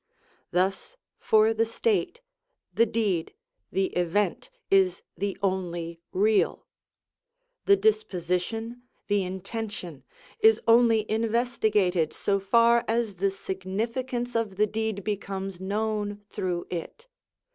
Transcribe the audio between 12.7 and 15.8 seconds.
as the significance of the deed becomes